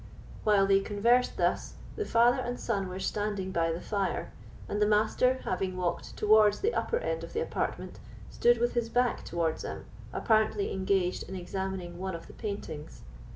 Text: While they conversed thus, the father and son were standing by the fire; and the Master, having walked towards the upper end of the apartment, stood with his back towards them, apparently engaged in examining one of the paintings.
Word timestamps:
While 0.43 0.65
they 0.65 0.79
conversed 0.79 1.37
thus, 1.37 1.75
the 1.95 2.05
father 2.05 2.39
and 2.39 2.59
son 2.59 2.87
were 2.89 2.97
standing 2.99 3.51
by 3.51 3.71
the 3.71 3.79
fire; 3.79 4.33
and 4.67 4.81
the 4.81 4.87
Master, 4.87 5.41
having 5.43 5.77
walked 5.77 6.17
towards 6.17 6.59
the 6.61 6.73
upper 6.73 6.97
end 6.97 7.23
of 7.23 7.33
the 7.33 7.39
apartment, 7.43 7.99
stood 8.31 8.57
with 8.57 8.73
his 8.73 8.89
back 8.89 9.23
towards 9.23 9.61
them, 9.61 9.85
apparently 10.11 10.71
engaged 10.73 11.29
in 11.29 11.35
examining 11.35 11.99
one 11.99 12.15
of 12.15 12.25
the 12.25 12.33
paintings. 12.33 13.03